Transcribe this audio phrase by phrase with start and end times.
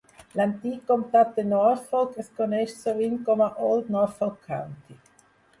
[0.37, 4.99] L'antic comtat de Norfolk es coneix sovint com a Old Norfolk County.